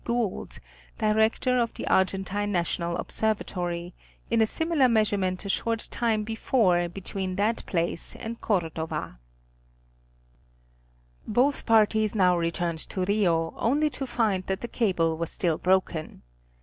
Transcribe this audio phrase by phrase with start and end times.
[0.03, 0.57] Gould,
[0.97, 3.93] Director of the Argentine National Observatory,
[4.31, 9.19] in a similar measurement a short time before between that place and Cordova.
[11.27, 11.35] Telegraphic Determinations of Longitude.
[11.35, 15.59] 1M Both parties now returned to Rio, only to find that the cable was still
[15.59, 16.23] broken.